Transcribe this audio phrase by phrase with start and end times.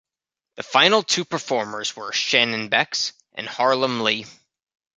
[0.55, 4.25] The final two performers were Shannon Bex and Harlemm Lee.